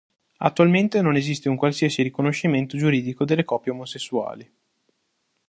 [0.37, 4.51] Attualmente non esiste un qualsiasi riconoscimento giuridico delle coppie omosessuali.